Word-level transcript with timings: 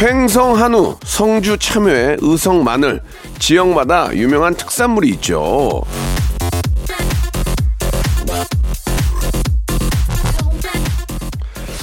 횡성 0.00 0.56
한우, 0.56 0.96
성주 1.04 1.58
참외, 1.58 2.16
의성 2.20 2.64
마늘 2.64 3.02
지역마다 3.38 4.08
유명한 4.14 4.54
특산물이 4.54 5.08
있죠. 5.10 5.82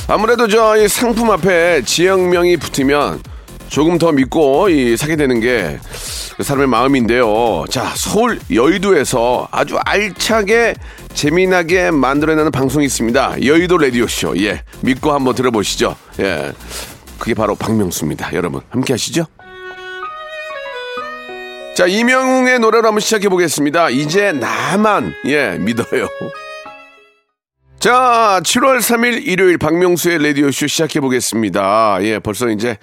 아무래도 0.08 0.48
저 0.48 0.78
이 0.78 0.88
상품 0.88 1.30
앞에 1.32 1.84
지역명이 1.84 2.58
붙으면 2.58 3.22
조금 3.68 3.98
더 3.98 4.12
믿고 4.12 4.70
이 4.70 4.98
사게 4.98 5.16
되는 5.16 5.40
게 5.40 5.80
그 6.38 6.44
사람의 6.44 6.68
마음인데요. 6.68 7.66
자, 7.68 7.94
서울 7.96 8.40
여의도에서 8.54 9.48
아주 9.50 9.76
알차게 9.84 10.76
재미나게 11.16 11.90
만들어내는 11.90 12.52
방송이 12.52 12.86
있습니다. 12.86 13.44
여의도 13.44 13.80
라디오쇼. 13.80 14.38
예. 14.44 14.62
믿고 14.82 15.12
한번 15.14 15.34
들어보시죠. 15.34 15.96
예. 16.20 16.54
그게 17.18 17.34
바로 17.34 17.56
박명수입니다. 17.56 18.34
여러분, 18.34 18.62
함께 18.70 18.94
하시죠. 18.94 19.26
자, 21.76 21.86
이명웅의 21.86 22.60
노래로 22.60 22.88
한번 22.88 23.00
시작해 23.00 23.30
보겠습니다. 23.30 23.90
이제 23.90 24.32
나만, 24.32 25.14
예, 25.26 25.58
믿어요. 25.60 26.08
자, 27.80 28.40
7월 28.44 28.80
3일 28.80 29.28
일요일 29.28 29.60
박명수의 29.60 30.24
라디오 30.24 30.50
쇼 30.50 30.66
시작해 30.66 31.00
보겠습니다. 31.00 32.00
예, 32.02 32.18
벌써 32.20 32.50
이제 32.50 32.78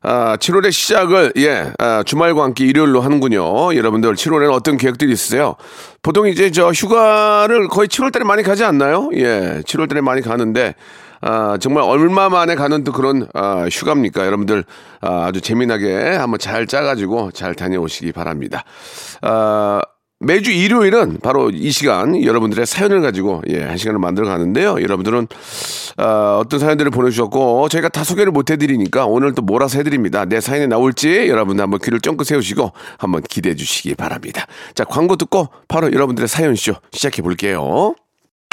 아, 0.00 0.36
7월의 0.36 0.70
시작을, 0.70 1.32
예, 1.38 1.72
아, 1.78 2.04
주말과 2.04 2.44
함께 2.44 2.64
일요일로 2.64 3.00
하는군요. 3.00 3.74
여러분들 3.74 4.14
7월에는 4.14 4.52
어떤 4.52 4.76
계획들이 4.76 5.12
있으세요? 5.12 5.56
보통 6.02 6.28
이제 6.28 6.50
저 6.52 6.70
휴가를 6.70 7.66
거의 7.66 7.88
7월 7.88 8.12
달에 8.12 8.24
많이 8.24 8.44
가지 8.44 8.62
않나요? 8.62 9.10
예, 9.14 9.62
7월 9.66 9.88
달에 9.88 10.00
많이 10.00 10.22
가는데, 10.22 10.76
아, 11.20 11.56
정말 11.60 11.84
얼마 11.84 12.28
만에 12.28 12.54
가는 12.54 12.84
또 12.84 12.92
그런, 12.92 13.26
아, 13.34 13.66
휴가입니까? 13.70 14.26
여러분들, 14.26 14.64
아, 15.00 15.26
아주 15.26 15.40
재미나게 15.40 16.16
한번 16.16 16.38
잘 16.38 16.66
짜가지고 16.66 17.32
잘 17.32 17.54
다녀오시기 17.54 18.12
바랍니다. 18.12 18.64
아, 19.22 19.80
매주 20.20 20.50
일요일은 20.50 21.18
바로 21.22 21.48
이 21.50 21.70
시간 21.70 22.20
여러분들의 22.20 22.66
사연을 22.66 23.02
가지고 23.02 23.40
예, 23.48 23.62
한 23.62 23.76
시간을 23.76 24.00
만들어 24.00 24.26
가는데요. 24.26 24.82
여러분들은 24.82 25.28
어, 25.98 26.40
어떤 26.40 26.58
사연들을 26.58 26.90
보내주셨고 26.90 27.68
저희가 27.68 27.88
다 27.88 28.02
소개를 28.02 28.32
못 28.32 28.50
해드리니까 28.50 29.06
오늘 29.06 29.32
또 29.32 29.42
몰아서 29.42 29.78
해드립니다. 29.78 30.24
내 30.24 30.40
사연이 30.40 30.66
나올지 30.66 31.28
여러분들 31.28 31.62
한번 31.62 31.78
귀를 31.80 32.00
쫑긋 32.00 32.26
세우시고 32.26 32.72
한번 32.98 33.22
기대해 33.22 33.54
주시기 33.54 33.94
바랍니다. 33.94 34.46
자 34.74 34.82
광고 34.82 35.14
듣고 35.14 35.50
바로 35.68 35.92
여러분들의 35.92 36.26
사연쇼 36.26 36.74
시작해 36.90 37.22
볼게요. 37.22 37.94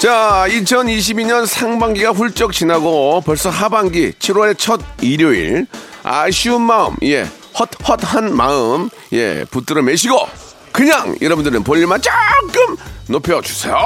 자, 0.00 0.46
2022년 0.48 1.44
상반기가 1.44 2.12
훌쩍 2.12 2.52
지나고 2.54 3.20
벌써 3.20 3.50
하반기 3.50 4.12
7월의 4.12 4.56
첫 4.56 4.80
일요일 5.02 5.66
아쉬운 6.02 6.62
마음, 6.62 6.96
예, 7.02 7.28
헛헛한 7.58 8.34
마음, 8.34 8.88
예, 9.12 9.44
붙들어 9.50 9.82
매시고 9.82 10.16
그냥 10.72 11.14
여러분들은 11.20 11.62
볼륨만 11.64 12.00
조금 12.00 12.76
높여주세요. 13.08 13.76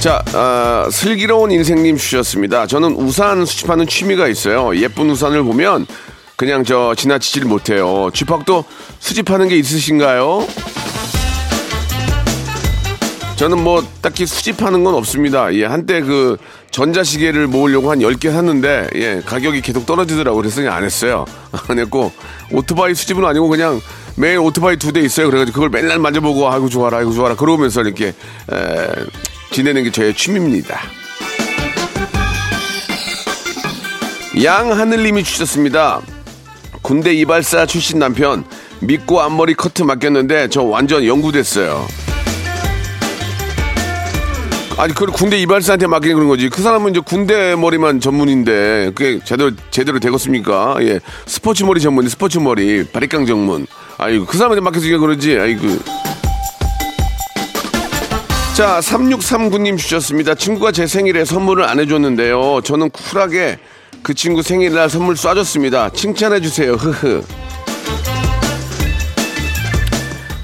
자, 0.00 0.24
아, 0.34 0.88
슬기로운 0.90 1.52
인생님 1.52 1.96
주셨습니다. 1.96 2.66
저는 2.66 2.96
우산 2.96 3.46
수집하는 3.46 3.86
취미가 3.86 4.26
있어요. 4.26 4.76
예쁜 4.76 5.10
우산을 5.10 5.44
보면 5.44 5.86
그냥 6.34 6.64
저 6.64 6.96
지나치질 6.96 7.44
못해요. 7.44 8.10
쥐팍도 8.12 8.64
수집하는 8.98 9.46
게 9.46 9.56
있으신가요? 9.56 10.44
저는 13.38 13.62
뭐 13.62 13.86
딱히 14.02 14.26
수집하는 14.26 14.82
건 14.82 14.94
없습니다. 14.94 15.54
예, 15.54 15.64
한때 15.64 16.00
그 16.00 16.36
전자시계를 16.72 17.46
모으려고 17.46 17.88
한 17.88 18.00
10개 18.00 18.32
샀는데 18.32 18.88
예, 18.96 19.22
가격이 19.24 19.60
계속 19.60 19.86
떨어지더라고요. 19.86 20.42
그래서 20.42 20.56
그냥 20.56 20.74
안 20.74 20.82
했어요. 20.82 21.24
안 21.68 21.78
했고 21.78 22.10
오토바이 22.50 22.96
수집은 22.96 23.24
아니고 23.24 23.46
그냥 23.48 23.80
매일 24.16 24.38
오토바이 24.40 24.76
두 24.76 24.90
대 24.90 24.98
있어요. 25.00 25.28
그래가지고 25.28 25.54
그걸 25.54 25.70
맨날 25.70 26.00
만져보고 26.00 26.50
아이고 26.50 26.68
좋아라 26.68 26.98
아이고 26.98 27.12
좋아라 27.12 27.36
그러면서 27.36 27.82
이렇게 27.82 28.08
에, 28.08 28.14
지내는 29.52 29.84
게 29.84 29.92
저의 29.92 30.14
취미입니다. 30.14 30.80
양하늘님이 34.42 35.22
주셨습니다. 35.22 36.00
군대 36.82 37.14
이발사 37.14 37.66
출신 37.66 38.00
남편 38.00 38.44
믿고 38.80 39.20
앞머리 39.20 39.54
커트 39.54 39.84
맡겼는데 39.84 40.48
저 40.48 40.64
완전 40.64 41.04
연구됐어요. 41.04 41.86
아니 44.78 44.94
그 44.94 45.06
군대 45.06 45.36
이발사한테 45.38 45.88
맡기는 45.88 46.14
그런 46.14 46.28
거지. 46.28 46.48
그 46.48 46.62
사람은 46.62 46.92
이제 46.92 47.00
군대 47.00 47.56
머리만 47.56 47.98
전문인데 47.98 48.92
그게 48.94 49.18
제대로 49.24 49.50
제대로 49.72 49.98
되겠습니까? 49.98 50.76
예, 50.82 51.00
스포츠 51.26 51.64
머리 51.64 51.80
전문이 51.80 52.08
스포츠 52.08 52.38
머리 52.38 52.84
바리깡 52.84 53.26
전문. 53.26 53.66
아이고 53.98 54.24
그 54.24 54.36
사람한테 54.36 54.60
맡겨주기가 54.60 54.98
그러지. 54.98 55.36
아이고. 55.36 55.66
자, 58.54 58.78
3639님 58.78 59.76
주셨습니다. 59.78 60.36
친구가 60.36 60.70
제 60.70 60.86
생일에 60.86 61.24
선물을 61.24 61.64
안 61.64 61.80
해줬는데요. 61.80 62.60
저는 62.62 62.90
쿨하게 62.90 63.58
그 64.04 64.14
친구 64.14 64.42
생일날 64.42 64.88
선물 64.88 65.16
쏴줬습니다. 65.16 65.92
칭찬해주세요. 65.92 66.74
흐흐. 66.74 67.24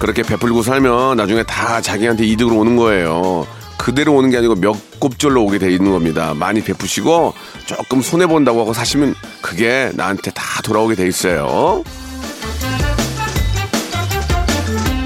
그렇게 0.01 0.23
베풀고 0.23 0.63
살면 0.63 1.19
나중에 1.19 1.45
다 1.45 1.81
자기한테 1.81 2.25
이득으로 2.25 2.57
오는 2.57 2.77
거예요. 2.77 3.47
그대로 3.85 4.15
오는 4.15 4.31
게 4.31 4.39
아니고 4.39 4.55
몇 4.55 4.75
곱절로 4.99 5.45
오게 5.45 5.59
돼 5.59 5.71
있는 5.71 5.93
겁니다. 5.93 6.33
많이 6.33 6.63
베푸시고 6.63 7.35
조금 7.67 8.01
손해 8.01 8.27
본다고 8.27 8.63
하고 8.63 8.73
사시면 8.73 9.15
그게 9.43 9.91
나한테 9.93 10.31
다 10.31 10.63
돌아오게 10.63 10.95
돼 10.95 11.07
있어요. 11.07 11.85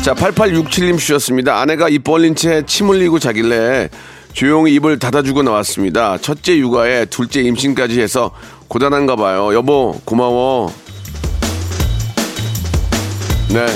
자, 0.00 0.14
8867님 0.14 0.96
주셨습니다. 0.96 1.58
아내가 1.60 1.88
입 1.88 2.04
벌린 2.04 2.36
채 2.36 2.62
침 2.68 2.88
흘리고 2.88 3.18
자길래 3.18 3.88
조용히 4.32 4.74
입을 4.74 5.00
닫아주고 5.00 5.42
나왔습니다. 5.42 6.16
첫째 6.18 6.56
육아에 6.56 7.06
둘째 7.06 7.40
임신까지 7.42 8.00
해서 8.00 8.30
고단한가 8.68 9.16
봐요. 9.16 9.52
여보, 9.54 10.00
고마워. 10.04 10.72
네. 13.48 13.66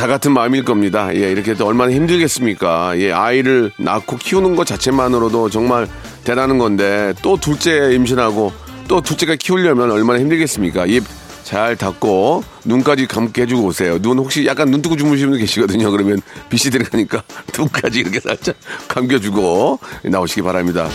다 0.00 0.06
같은 0.06 0.32
마음일 0.32 0.64
겁니다. 0.64 1.14
예, 1.14 1.30
이렇게 1.30 1.52
또 1.52 1.66
얼마나 1.66 1.92
힘들겠습니까? 1.92 2.98
예, 3.00 3.12
아이를 3.12 3.70
낳고 3.76 4.16
키우는 4.16 4.56
것 4.56 4.66
자체만으로도 4.66 5.50
정말 5.50 5.86
대단한 6.24 6.56
건데 6.56 7.12
또 7.20 7.36
둘째 7.36 7.92
임신하고 7.92 8.50
또 8.88 9.02
둘째가 9.02 9.36
키우려면 9.36 9.90
얼마나 9.90 10.18
힘들겠습니까? 10.18 10.86
입 10.86 11.04
잘 11.50 11.74
닫고 11.74 12.44
눈까지 12.64 13.08
감게 13.08 13.42
해주고 13.42 13.64
오세요. 13.64 13.98
눈 13.98 14.18
혹시 14.18 14.46
약간 14.46 14.70
눈 14.70 14.82
뜨고 14.82 14.94
주무시는 14.94 15.30
분 15.30 15.40
계시거든요. 15.40 15.90
그러면 15.90 16.20
빛이 16.48 16.70
들어가니까 16.70 17.24
눈까지 17.58 17.98
이렇게 17.98 18.20
살짝 18.20 18.54
감겨주고 18.86 19.80
나오시기 20.04 20.42
바랍니다. 20.42 20.88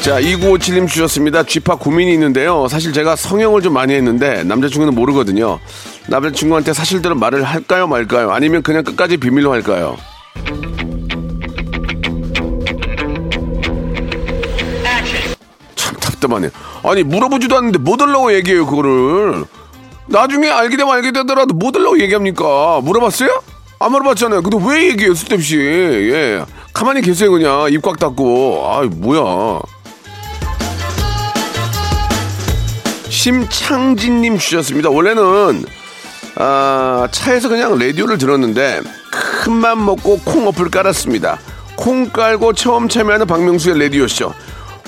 자, 0.00 0.20
2957님 0.20 0.88
주셨습니다. 0.88 1.42
쥐파 1.42 1.76
고민이 1.76 2.12
있는데요. 2.14 2.68
사실 2.68 2.92
제가 2.94 3.16
성형을 3.16 3.60
좀 3.60 3.74
많이 3.74 3.92
했는데 3.92 4.44
남자친구는 4.44 4.94
모르거든요. 4.94 5.58
남자친구한테 6.08 6.72
사실대로 6.72 7.14
말을 7.14 7.42
할까요, 7.42 7.86
말까요? 7.86 8.30
아니면 8.32 8.62
그냥 8.62 8.84
끝까지 8.84 9.16
비밀로 9.16 9.52
할까요? 9.52 9.96
참 15.74 15.94
답답하네요. 15.96 16.50
아니, 16.84 17.02
물어보지도 17.02 17.56
않는데 17.56 17.78
뭐 17.78 17.96
달라고 17.96 18.32
얘기해요, 18.34 18.66
그거를. 18.66 19.44
나중에 20.06 20.48
알게 20.50 20.76
되면 20.76 20.92
알게 20.94 21.12
되더라도 21.12 21.54
뭐 21.54 21.72
달라고 21.72 21.98
얘기합니까? 22.00 22.80
물어봤어요? 22.82 23.42
안 23.80 23.92
물어봤잖아요. 23.92 24.42
근데 24.42 24.58
왜 24.66 24.88
얘기해요, 24.90 25.14
쓸데없이. 25.14 25.56
예. 25.58 26.44
가만히 26.72 27.00
계세요, 27.02 27.30
그냥. 27.30 27.68
입 27.70 27.82
꽉 27.82 27.98
닫고. 27.98 28.64
아이, 28.70 28.86
뭐야. 28.88 29.60
심창진님 33.08 34.38
주셨습니다. 34.38 34.90
원래는 34.90 35.64
아, 36.36 37.06
차에서 37.10 37.48
그냥 37.48 37.78
라디오를 37.78 38.18
들었는데 38.18 38.80
큰 39.10 39.52
맘 39.54 39.84
먹고 39.84 40.20
콩 40.24 40.46
어플 40.48 40.70
깔았습니다. 40.70 41.38
콩 41.76 42.08
깔고 42.08 42.54
처음 42.54 42.88
참여하는 42.88 43.26
박명수의 43.26 43.78
라디오쇼 43.78 44.32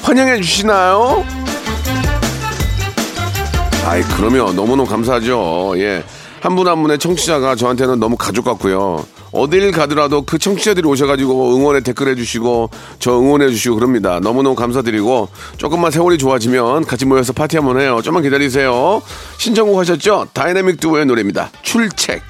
환영해 0.03 0.41
주시나요? 0.41 1.25
아이 3.85 4.03
그러면 4.17 4.57
너무너무 4.57 4.87
감사하죠. 4.89 5.75
예. 5.79 6.03
한 6.41 6.57
분한 6.57 6.81
분의 6.83 6.99
청취자가 6.99 7.55
저한테는 7.55 7.99
너무 8.01 8.17
가족 8.17 8.45
같고요. 8.45 9.05
어딜 9.33 9.73
가더라도 9.73 10.23
그 10.23 10.39
청취자들이 10.39 10.87
오셔가지고 10.87 11.57
응원에 11.57 11.81
댓글 11.81 12.09
해주시고 12.09 12.71
저 12.99 13.19
응원해 13.19 13.49
주시고 13.49 13.77
그럽니다. 13.77 14.21
너무너무 14.21 14.55
감사드리고 14.55 15.29
조금만 15.57 15.91
세월이 15.91 16.19
좋아지면 16.19 16.85
같이 16.85 17.05
모여서 17.07 17.33
파티 17.33 17.57
한번 17.57 17.81
해요. 17.81 18.01
좀만 18.03 18.23
기다리세요. 18.23 19.03
신청곡 19.39 19.79
하셨죠? 19.79 20.29
다이나믹 20.33 20.81
듀오의 20.81 21.07
노래입니다. 21.07 21.51
출첵. 21.63 22.23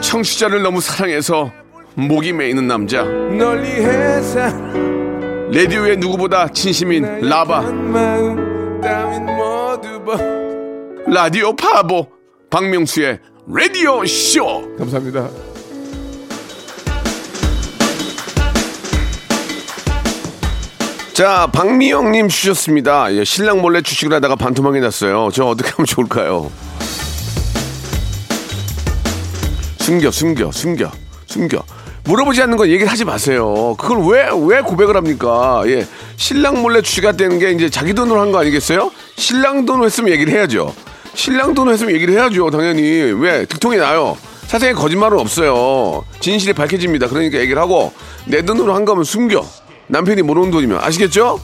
청취자를 0.00 0.62
너무 0.62 0.80
사랑해서 0.80 1.50
목이 1.94 2.32
메이는 2.32 2.66
남자. 2.66 3.04
레디오의 5.50 5.96
누구보다 5.98 6.48
진심인 6.48 7.20
라바. 7.22 7.64
라디오 11.06 11.56
파보 11.56 12.06
박명수의 12.50 13.18
라디오 13.50 14.04
쇼 14.04 14.76
감사합니다. 14.76 15.28
자 21.12 21.48
박미영님 21.52 22.28
주셨습니다. 22.28 23.12
예, 23.14 23.24
신랑 23.24 23.60
몰래 23.60 23.82
주식을 23.82 24.14
하다가 24.14 24.36
반토막이 24.36 24.78
났어요. 24.80 25.30
저 25.32 25.46
어떻게 25.46 25.70
하면 25.70 25.84
좋을까요? 25.86 26.50
숨겨 29.80 30.10
숨겨 30.10 30.52
숨겨 30.52 30.92
숨겨 31.26 31.62
물어보지 32.04 32.40
않는 32.42 32.56
거 32.56 32.68
얘기를 32.68 32.86
하지 32.86 33.04
마세요. 33.04 33.74
그걸 33.78 33.98
왜 34.06 34.28
왜 34.30 34.60
고백을 34.60 34.96
합니까? 34.96 35.62
예 35.66 35.86
신랑 36.16 36.62
몰래 36.62 36.82
주식했다는 36.82 37.38
게 37.40 37.50
이제 37.50 37.68
자기 37.68 37.94
돈으로 37.94 38.20
한 38.20 38.30
거 38.30 38.38
아니겠어요? 38.38 38.92
신랑 39.16 39.66
돈으로 39.66 39.86
했으면 39.86 40.10
얘기를 40.10 40.32
해야죠. 40.32 40.72
신랑 41.18 41.52
돈으로 41.52 41.72
했으면 41.72 41.92
얘기를 41.96 42.14
해야죠. 42.14 42.48
당연히 42.50 42.82
왜 42.82 43.44
득통이 43.44 43.76
나요. 43.76 44.16
사생에 44.46 44.72
거짓말은 44.72 45.18
없어요. 45.18 46.04
진실이 46.20 46.52
밝혀집니다. 46.52 47.08
그러니까 47.08 47.40
얘기를 47.40 47.60
하고 47.60 47.92
내 48.24 48.40
돈으로 48.40 48.72
한 48.72 48.84
거면 48.84 49.02
숨겨. 49.02 49.44
남편이 49.88 50.22
모르는 50.22 50.52
돈이면 50.52 50.78
아시겠죠? 50.78 51.40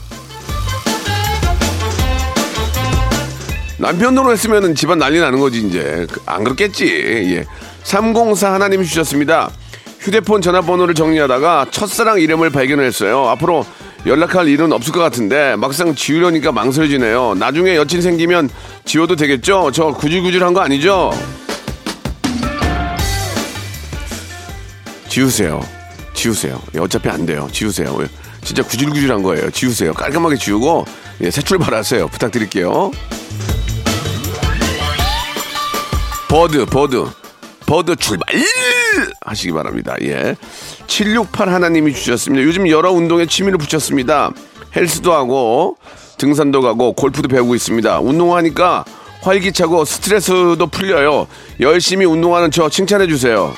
남편 3.80 4.14
돈으로 4.14 4.32
했으면 4.32 4.76
집안 4.76 5.00
난리 5.00 5.18
나는 5.18 5.40
거지 5.40 5.58
이제 5.58 6.06
안 6.24 6.44
그렇겠지. 6.44 6.86
예. 7.34 7.44
304 7.82 8.54
하나님 8.54 8.84
주셨습니다. 8.84 9.50
휴대폰 9.98 10.40
전화번호를 10.40 10.94
정리하다가 10.94 11.66
첫사랑 11.72 12.20
이름을 12.20 12.50
발견했어요. 12.50 13.26
앞으로 13.30 13.66
연락할 14.06 14.48
일은 14.48 14.72
없을 14.72 14.92
것 14.92 15.00
같은데 15.00 15.56
막상 15.56 15.94
지우려니까 15.94 16.52
망설여지네요. 16.52 17.34
나중에 17.34 17.76
여친 17.76 18.02
생기면 18.02 18.50
지워도 18.84 19.16
되겠죠? 19.16 19.70
저 19.72 19.86
구질구질한 19.86 20.52
거 20.52 20.60
아니죠? 20.60 21.10
지우세요. 25.08 25.60
지우세요. 26.12 26.60
예, 26.74 26.80
어차피 26.80 27.08
안 27.08 27.24
돼요. 27.24 27.48
지우세요. 27.50 27.96
예, 28.02 28.06
진짜 28.42 28.62
구질구질한 28.62 29.22
거예요. 29.22 29.50
지우세요. 29.50 29.94
깔끔하게 29.94 30.36
지우고 30.36 30.84
예, 31.22 31.30
새 31.30 31.40
출발하세요. 31.40 32.08
부탁드릴게요. 32.08 32.90
버드, 36.28 36.66
버드, 36.66 37.06
버드 37.66 37.96
출발 37.96 38.28
하시기 39.24 39.52
바랍니다. 39.52 39.94
예. 40.02 40.36
768 40.86 41.48
하나님이 41.48 41.94
주셨습니다. 41.94 42.44
요즘 42.44 42.68
여러 42.68 42.92
운동에 42.92 43.26
취미를 43.26 43.58
붙였습니다. 43.58 44.30
헬스도 44.76 45.12
하고 45.12 45.76
등산도 46.18 46.60
가고 46.60 46.92
골프도 46.92 47.28
배우고 47.28 47.54
있습니다. 47.54 48.00
운동하니까 48.00 48.84
활기차고 49.22 49.84
스트레스도 49.84 50.66
풀려요. 50.66 51.26
열심히 51.60 52.04
운동하는 52.04 52.50
저 52.50 52.68
칭찬해 52.68 53.06
주세요. 53.06 53.54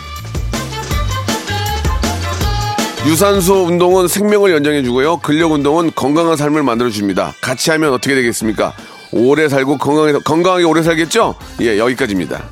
유산소 3.06 3.64
운동은 3.64 4.08
생명을 4.08 4.52
연장해 4.52 4.82
주고요. 4.82 5.18
근력 5.18 5.52
운동은 5.52 5.92
건강한 5.94 6.36
삶을 6.36 6.62
만들어 6.62 6.90
줍니다. 6.90 7.34
같이 7.40 7.70
하면 7.70 7.92
어떻게 7.92 8.14
되겠습니까? 8.16 8.72
오래 9.12 9.48
살고 9.48 9.78
건강하게, 9.78 10.18
건강하게 10.24 10.64
오래 10.64 10.82
살겠죠? 10.82 11.36
예, 11.60 11.78
여기까지입니다. 11.78 12.44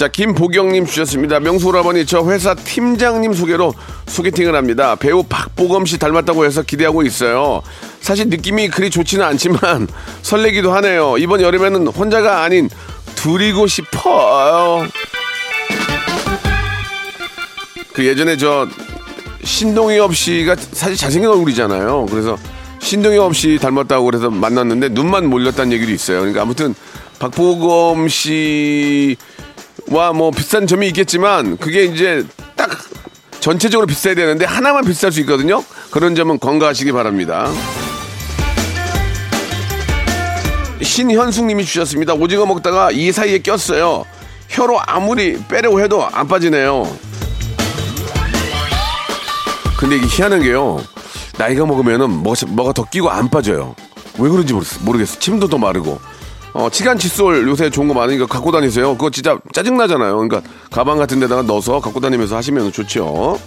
자, 0.00 0.08
김보경님 0.08 0.86
주셨습니다. 0.86 1.40
명수 1.40 1.68
오라버니, 1.68 2.06
저 2.06 2.24
회사 2.30 2.54
팀장님 2.54 3.34
소개로 3.34 3.74
소개팅을 4.06 4.54
합니다. 4.54 4.96
배우 4.96 5.22
박보검 5.22 5.84
씨 5.84 5.98
닮았다고 5.98 6.46
해서 6.46 6.62
기대하고 6.62 7.02
있어요. 7.02 7.60
사실 8.00 8.30
느낌이 8.30 8.70
그리 8.70 8.88
좋지는 8.88 9.22
않지만 9.26 9.88
설레기도 10.22 10.72
하네요. 10.72 11.18
이번 11.18 11.42
여름에는 11.42 11.88
혼자가 11.88 12.42
아닌 12.42 12.70
둘이고 13.14 13.66
싶어요. 13.66 14.88
그 17.92 18.06
예전에 18.06 18.38
저 18.38 18.66
신동엽 19.44 20.16
씨가 20.16 20.56
사실 20.72 20.96
잘생긴 20.96 21.28
얼굴이잖아요. 21.28 22.06
그래서 22.08 22.38
신동엽 22.78 23.36
씨 23.36 23.58
닮았다고 23.60 24.06
그래서 24.06 24.30
만났는데 24.30 24.88
눈만 24.88 25.26
몰렸다는 25.26 25.72
얘기도 25.74 25.92
있어요. 25.92 26.20
그러니까 26.20 26.40
아무튼 26.40 26.74
박보검 27.18 28.08
씨 28.08 29.18
와뭐 29.90 30.30
비슷한 30.30 30.66
점이 30.66 30.86
있겠지만 30.88 31.56
그게 31.56 31.84
이제 31.84 32.24
딱 32.56 32.70
전체적으로 33.40 33.86
비슷해야 33.86 34.14
되는데 34.14 34.44
하나만 34.44 34.84
비슷할 34.84 35.12
수 35.12 35.20
있거든요. 35.20 35.64
그런 35.90 36.14
점은 36.14 36.38
건강하시기 36.38 36.92
바랍니다. 36.92 37.50
신현숙님이 40.80 41.64
주셨습니다. 41.64 42.14
오징어 42.14 42.46
먹다가 42.46 42.90
이 42.92 43.10
사이에 43.12 43.38
꼈어요. 43.38 44.04
혀로 44.48 44.80
아무리 44.86 45.42
빼려고 45.48 45.80
해도 45.80 46.04
안 46.06 46.26
빠지네요. 46.28 46.96
근데 49.76 49.96
이게 49.96 50.06
희한한 50.06 50.42
게요. 50.42 50.82
나이가 51.38 51.64
먹으면은 51.66 52.10
뭐가, 52.10 52.46
뭐가 52.46 52.72
더 52.72 52.84
끼고 52.84 53.10
안 53.10 53.28
빠져요. 53.28 53.74
왜 54.18 54.28
그런지. 54.28 54.54
모르겠어. 54.82 55.18
침도 55.18 55.48
더 55.48 55.58
마르고. 55.58 55.98
어, 56.52 56.68
치간 56.70 56.98
칫솔 56.98 57.46
요새 57.48 57.70
좋은 57.70 57.88
거 57.88 57.94
많으니까 57.94 58.26
갖고 58.26 58.50
다니세요. 58.50 58.96
그거 58.96 59.10
진짜 59.10 59.38
짜증나잖아요. 59.52 60.16
그러니까 60.16 60.42
가방 60.70 60.98
같은 60.98 61.20
데다가 61.20 61.42
넣어서 61.42 61.80
갖고 61.80 62.00
다니면서 62.00 62.36
하시면 62.36 62.72
좋죠. 62.72 63.38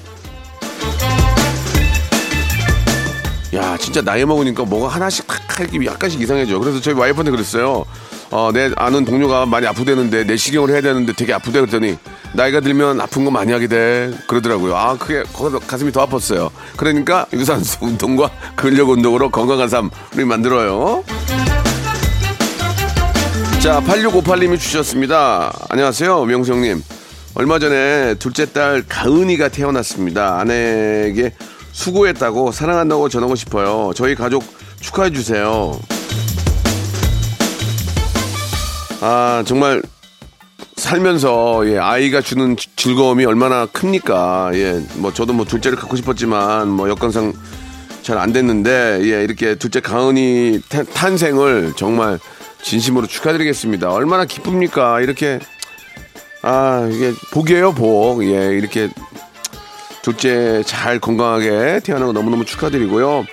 야, 3.56 3.78
진짜 3.78 4.02
나이 4.02 4.26
먹으니까 4.26 4.64
뭐가 4.64 4.88
하나씩 4.88 5.28
탁 5.28 5.60
할기 5.60 5.86
약간씩 5.86 6.20
이상해져. 6.22 6.58
그래서 6.60 6.82
저희 6.82 6.96
와이프한테 6.96 7.30
그랬어요. 7.30 7.86
어, 8.32 8.50
내 8.52 8.72
아는 8.78 9.06
동료가 9.06 9.46
많이 9.46 9.68
아프대는데 9.68 10.24
내시경을 10.24 10.72
해야 10.72 10.82
되는데 10.82 11.14
되게 11.14 11.34
아프대 11.34 11.60
그랬더니 11.60 11.98
나이가 12.34 12.62
들면 12.62 13.00
아픈 13.00 13.26
거 13.26 13.30
많이 13.30 13.52
하게 13.52 13.68
돼 13.68 14.12
그러더라고요. 14.28 14.76
아 14.76 14.98
그게 14.98 15.24
가슴이 15.68 15.92
더 15.92 16.08
아팠어요. 16.08 16.50
그러니까 16.76 17.28
유산소 17.32 17.86
운동과 17.86 18.32
근력 18.56 18.90
운동으로 18.90 19.30
건강한 19.30 19.70
삶 19.70 19.92
우리 20.16 20.26
만들어요. 20.26 21.04
자 23.64 23.80
8658님이 23.82 24.60
주셨습니다. 24.60 25.54
안녕하세요 25.70 26.26
명수 26.26 26.52
형님. 26.54 26.84
얼마 27.36 27.60
전에 27.60 28.16
둘째 28.16 28.46
딸 28.52 28.84
가은이가 28.88 29.48
태어났습니다. 29.50 30.38
아내에게 30.40 31.34
수고했다고 31.72 32.52
사랑한다고 32.52 33.08
전하고 33.10 33.36
싶어요. 33.36 33.92
저희 33.96 34.16
가족 34.16 34.44
축하해 34.82 35.12
주세요. 35.12 35.80
아 39.00 39.44
정말 39.48 39.82
살면서 40.76 41.64
예, 41.68 41.78
아이가 41.80 42.20
주는 42.22 42.58
지- 42.58 42.68
즐거움이 42.76 43.24
얼마나 43.26 43.66
큽니까? 43.66 44.52
예, 44.56 44.82
뭐 44.96 45.14
저도 45.14 45.32
뭐 45.34 45.46
둘째를 45.46 45.78
갖고 45.78 45.96
싶었지만 45.96 46.68
뭐 46.68 46.90
여건상 46.90 47.34
잘 48.02 48.18
안 48.18 48.34
됐는데 48.34 49.00
예, 49.04 49.24
이렇게 49.24 49.56
둘째 49.56 49.80
가은이 49.80 50.62
태- 50.68 50.84
탄생을 50.84 51.74
정말 51.78 52.20
진심으로 52.64 53.08
축하드리겠습니다. 53.08 53.92
얼마나 53.92 54.26
기쁩니까? 54.26 55.02
이렇게 55.02 55.40
아 56.42 56.88
이게 56.92 57.12
복이에요 57.32 57.74
복. 57.74 58.24
예, 58.26 58.56
이렇게 58.58 58.90
둘째 60.02 60.64
잘 60.66 61.00
건강하게 61.00 61.82
태어난 61.84 62.08
거 62.08 62.14
너무너무 62.14 62.46
축하드리고요. 62.46 63.26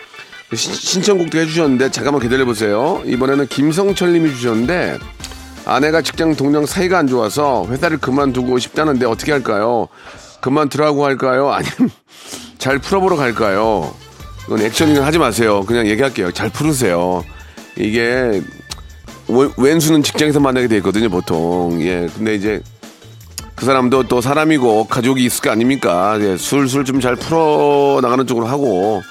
신- 0.55 0.75
신청곡도 0.75 1.39
해주셨는데 1.39 1.91
잠깐만 1.91 2.23
기다려보세요. 2.23 3.03
이번에는 3.07 3.47
김성철 3.47 4.13
님이 4.13 4.31
주셨는데 4.35 4.99
아내가 5.65 6.03
직장 6.03 6.35
동료 6.35 6.65
사이가 6.67 6.99
안 6.99 7.07
좋아서 7.07 7.67
회사를 7.71 7.99
그만두고 7.99 8.59
싶다는데 8.59 9.07
어떻게 9.07 9.31
할까요? 9.33 9.89
그만두라고 10.41 11.05
할까요? 11.05 11.51
아니면 11.53 11.91
잘 12.59 12.79
풀어보러 12.79 13.17
갈까요? 13.17 13.95
이건 14.47 14.63
액션이는 14.63 15.03
하지 15.03 15.19
마세요. 15.19 15.65
그냥 15.67 15.87
얘기할게요. 15.87 16.33
잘 16.33 16.49
풀으세요. 16.51 17.25
이게 17.77 18.43
왼- 19.31 19.53
왼수는 19.57 20.03
직장에서 20.03 20.41
만나게 20.41 20.69
돼 20.69 20.77
있거든요, 20.79 21.09
보통. 21.09 21.79
예. 21.83 22.09
근데 22.17 22.35
이제 22.35 22.61
그 23.55 23.65
사람도 23.67 24.05
또 24.05 24.21
사람이고 24.21 24.85
가족이 24.87 25.25
있을 25.25 25.43
거 25.43 25.51
아닙니까? 25.51 26.17
예, 26.21 26.37
술술 26.37 26.85
좀 26.85 27.01
잘 27.01 27.17
풀어 27.17 27.99
나가는 28.03 28.27
쪽으로 28.27 28.47
하고 28.47 29.03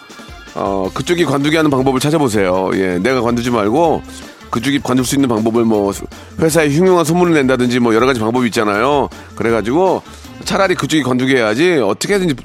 어 0.55 0.89
그쪽이 0.93 1.25
관두게 1.25 1.57
하는 1.57 1.69
방법을 1.69 1.99
찾아보세요. 1.99 2.71
예, 2.73 2.97
내가 2.99 3.21
관두지 3.21 3.51
말고 3.51 4.01
그쪽이 4.49 4.79
관둘 4.79 5.05
수 5.05 5.13
있는 5.15 5.29
방법을 5.29 5.63
뭐 5.65 5.91
회사에 6.39 6.69
흉흉한 6.69 7.05
소문을 7.05 7.33
낸다든지 7.35 7.79
뭐 7.79 7.93
여러 7.93 8.07
가지 8.07 8.19
방법이 8.19 8.47
있잖아요. 8.47 9.07
그래가지고 9.35 10.01
차라리 10.45 10.75
그쪽이 10.75 11.03
관두게 11.03 11.37
해야지 11.37 11.73
어떻게든지 11.73 12.35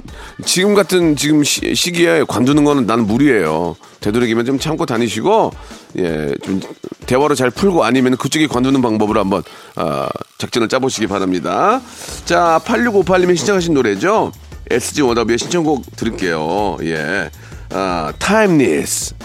지금 0.45 0.73
같은 0.75 1.15
지금 1.15 1.43
시, 1.43 1.73
시기에 1.73 2.23
관두는 2.27 2.63
거는 2.63 2.85
나는 2.85 3.07
무리예요. 3.07 3.75
되도록이면 4.01 4.45
좀 4.45 4.59
참고 4.59 4.85
다니시고 4.85 5.51
예좀 5.97 6.61
대화로 7.05 7.35
잘 7.35 7.49
풀고 7.49 7.83
아니면 7.83 8.17
그쪽이 8.17 8.47
관두는 8.47 8.81
방법으로 8.81 9.19
한번 9.19 9.43
아, 9.75 10.09
작전을 10.37 10.67
짜보시기 10.67 11.07
바랍니다. 11.07 11.81
자 12.25 12.59
8658님이 12.65 13.37
신청하신 13.37 13.73
노래죠. 13.73 14.31
SG 14.69 15.01
워너비의 15.03 15.37
신청곡 15.37 15.95
들을게요. 15.95 16.77
예, 16.83 17.29
아, 17.71 18.11
Timeless. 18.19 19.15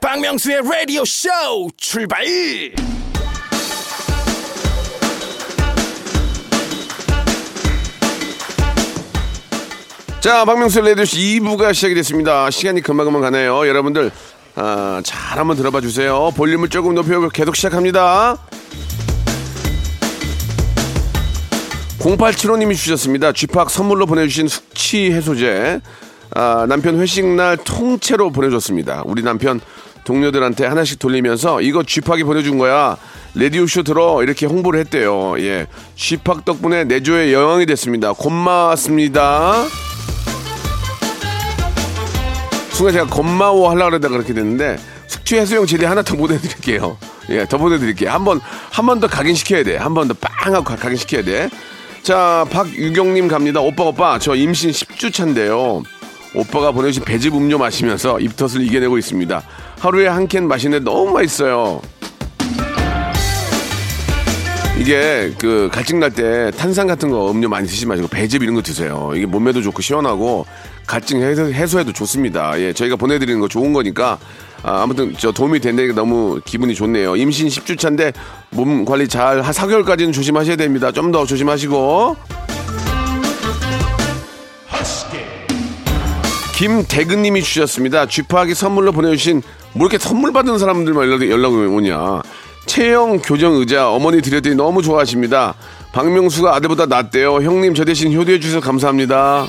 박명수의 0.00 0.62
라디오 0.62 1.04
쇼 1.04 1.28
출발 1.76 2.24
자, 10.26 10.44
박명수 10.44 10.80
레디오씨 10.80 11.38
2부가 11.38 11.72
시작이 11.72 11.94
됐습니다. 11.94 12.50
시간이 12.50 12.80
금방금방 12.80 13.22
가네요. 13.22 13.68
여러분들, 13.68 14.10
아, 14.56 15.00
잘 15.04 15.38
한번 15.38 15.56
들어봐 15.56 15.80
주세요. 15.80 16.32
볼륨을 16.36 16.68
조금 16.68 16.96
높여 16.96 17.28
계속 17.28 17.54
시작합니다. 17.54 18.36
0875님이 22.00 22.74
주셨습니다. 22.74 23.30
쥐팍 23.30 23.70
선물로 23.70 24.06
보내주신 24.06 24.48
숙취 24.48 25.12
해소제. 25.12 25.80
아, 26.34 26.66
남편 26.68 26.98
회식날 26.98 27.56
통째로 27.58 28.32
보내줬습니다. 28.32 29.04
우리 29.06 29.22
남편 29.22 29.60
동료들한테 30.02 30.66
하나씩 30.66 30.98
돌리면서 30.98 31.60
이거 31.60 31.84
쥐팍이 31.84 32.24
보내준 32.24 32.58
거야. 32.58 32.96
레디오쇼 33.36 33.84
들어. 33.84 34.24
이렇게 34.24 34.46
홍보를 34.46 34.80
했대요. 34.80 35.36
예. 35.38 35.68
쥐팍 35.94 36.44
덕분에 36.44 36.82
내조의 36.82 37.32
여왕이 37.32 37.66
됐습니다. 37.66 38.12
고맙습니다. 38.12 39.66
순간 42.76 42.92
제가 42.92 43.06
고마워 43.06 43.70
하려고 43.70 43.90
그러다가 43.90 44.12
그렇게 44.16 44.34
됐는데 44.34 44.76
숙취 45.06 45.36
해소용 45.36 45.66
젤리 45.66 45.84
하나 45.86 46.02
더 46.02 46.14
보내드릴게요. 46.16 46.98
예, 47.30 47.46
더 47.46 47.56
보내드릴게요. 47.58 48.10
한 48.10 48.24
번, 48.24 48.40
한 48.70 48.84
번 48.86 49.00
더 49.00 49.06
각인시켜야 49.06 49.64
돼. 49.64 49.76
한 49.76 49.94
번 49.94 50.08
더 50.08 50.14
빵 50.20 50.54
하고 50.54 50.64
가- 50.64 50.76
각인시켜야 50.76 51.22
돼. 51.24 51.48
자, 52.02 52.44
박유경님 52.50 53.28
갑니다. 53.28 53.60
오빠, 53.60 53.84
오빠, 53.84 54.18
저 54.18 54.34
임신 54.34 54.70
10주 54.70 55.12
차인데요. 55.12 55.82
오빠가 56.34 56.70
보내주신 56.70 57.04
배즙 57.04 57.34
음료 57.34 57.56
마시면서 57.56 58.20
입덧을 58.20 58.60
이겨내고 58.60 58.98
있습니다. 58.98 59.42
하루에 59.80 60.06
한 60.06 60.28
캔 60.28 60.46
마시는데 60.46 60.84
너무 60.84 61.12
맛있어요. 61.12 61.80
이게 64.78 65.32
그 65.38 65.70
갈증 65.72 65.98
날 65.98 66.10
때 66.12 66.50
탄산 66.56 66.86
같은 66.86 67.10
거 67.10 67.30
음료 67.30 67.48
많이 67.48 67.66
드시지 67.66 67.86
마시고 67.86 68.08
배즙 68.08 68.42
이런 68.42 68.54
거 68.54 68.60
드세요. 68.62 69.12
이게 69.16 69.24
몸매도 69.24 69.62
좋고 69.62 69.80
시원하고 69.80 70.44
갈증 70.86 71.20
해소, 71.22 71.46
해소에도 71.46 71.92
좋습니다. 71.92 72.58
예, 72.60 72.72
저희가 72.72 72.96
보내드리는 72.96 73.40
거 73.40 73.48
좋은 73.48 73.72
거니까 73.72 74.18
아, 74.62 74.82
아무튼 74.82 75.14
저 75.18 75.32
도움이 75.32 75.60
된다니까 75.60 75.94
너무 75.94 76.40
기분이 76.44 76.74
좋네요. 76.74 77.16
임신 77.16 77.48
10주 77.48 77.78
차인데 77.78 78.12
몸 78.50 78.84
관리 78.84 79.06
잘 79.08 79.40
한 79.42 79.52
4개월까지는 79.52 80.12
조심하셔야 80.12 80.56
됩니다. 80.56 80.92
좀 80.92 81.12
더 81.12 81.24
조심하시고. 81.26 82.16
김대근님이 86.56 87.42
주셨습니다. 87.42 88.06
쥐파하게 88.06 88.54
선물로 88.54 88.92
보내주신 88.92 89.42
뭐 89.74 89.86
이렇게 89.86 89.98
선물 90.02 90.32
받은 90.32 90.58
사람들만 90.58 91.04
연락이, 91.06 91.30
연락이 91.30 91.54
오냐. 91.54 92.22
체형 92.64 93.18
교정 93.20 93.54
의자 93.54 93.90
어머니 93.90 94.22
드렸더니 94.22 94.54
너무 94.56 94.82
좋아하십니다. 94.82 95.54
박명수가 95.92 96.54
아들보다 96.56 96.86
낫대요. 96.86 97.34
형님 97.42 97.74
저 97.74 97.84
대신 97.84 98.12
효도해 98.14 98.40
주셔서 98.40 98.60
감사합니다. 98.60 99.46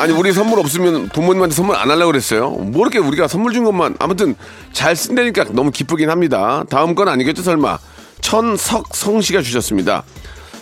아니 0.00 0.14
우리 0.14 0.32
선물 0.32 0.58
없으면 0.60 1.10
부모님한테 1.10 1.54
선물 1.54 1.76
안 1.76 1.90
하려고 1.90 2.06
그랬어요. 2.12 2.48
뭐 2.52 2.80
이렇게 2.80 2.98
우리가 2.98 3.28
선물 3.28 3.52
준 3.52 3.64
것만 3.64 3.96
아무튼 3.98 4.34
잘 4.72 4.96
쓴다니까 4.96 5.44
너무 5.50 5.70
기쁘긴 5.70 6.08
합니다. 6.08 6.64
다음 6.70 6.94
건 6.94 7.08
아니겠죠 7.08 7.42
설마. 7.42 7.78
천석성 8.22 9.20
씨가 9.20 9.42
주셨습니다. 9.42 10.04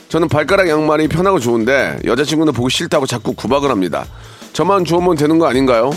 저는 0.08 0.26
발가락 0.28 0.68
양말이 0.68 1.06
편하고 1.06 1.38
좋은데 1.38 2.00
여자친구는 2.04 2.52
보기 2.52 2.74
싫다고 2.74 3.06
자꾸 3.06 3.32
구박을 3.34 3.70
합니다. 3.70 4.06
저만 4.54 4.84
좋으면 4.84 5.16
되는 5.16 5.38
거 5.38 5.46
아닌가요? 5.46 5.92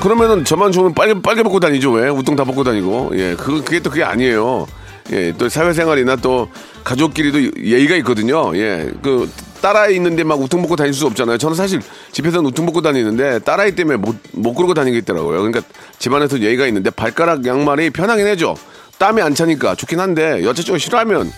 그러면은 0.00 0.46
저만 0.46 0.72
좋으면 0.72 0.94
빨개 0.94 1.20
빨개 1.20 1.42
벗고 1.42 1.60
다니죠 1.60 1.92
왜 1.92 2.08
우뚱 2.08 2.36
다 2.36 2.44
벗고 2.44 2.64
다니고 2.64 3.10
예 3.16 3.36
그, 3.36 3.62
그게 3.62 3.80
또 3.80 3.90
그게 3.90 4.02
아니에요 4.02 4.66
예 5.10 5.32
또 5.36 5.48
사회생활이나 5.48 6.16
또 6.16 6.48
가족끼리도 6.84 7.62
예의가 7.62 7.96
있거든요. 7.96 8.56
예 8.56 8.90
그 9.02 9.28
딸아이 9.60 9.94
있는데 9.96 10.24
막 10.24 10.40
우뚱 10.40 10.60
벗고 10.62 10.74
다닐 10.74 10.92
수 10.92 11.06
없잖아요. 11.06 11.38
저는 11.38 11.54
사실 11.54 11.80
집에서는 12.10 12.44
우뚱 12.50 12.66
벗고 12.66 12.82
다니는데 12.82 13.40
딸아이 13.40 13.74
때문에 13.76 13.96
못 13.96 14.16
못 14.32 14.54
그러고 14.54 14.74
다니겠더라고요. 14.74 15.38
그러니까 15.42 15.60
집안에서 15.98 16.40
예의가 16.40 16.66
있는데 16.66 16.90
발가락 16.90 17.46
양말이 17.46 17.90
편하긴 17.90 18.26
해죠. 18.26 18.56
땀이 18.98 19.22
안 19.22 19.34
차니까 19.34 19.74
좋긴 19.76 20.00
한데 20.00 20.42
여자친구 20.44 20.78
싫어하면 20.78 21.30